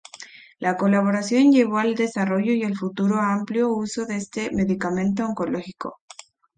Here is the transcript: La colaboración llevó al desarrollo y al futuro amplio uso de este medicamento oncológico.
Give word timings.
La 0.57 0.77
colaboración 0.77 1.51
llevó 1.51 1.77
al 1.77 1.93
desarrollo 1.93 2.53
y 2.53 2.63
al 2.63 2.75
futuro 2.75 3.17
amplio 3.19 3.69
uso 3.69 4.07
de 4.07 4.15
este 4.15 4.49
medicamento 4.51 5.23
oncológico. 5.23 5.99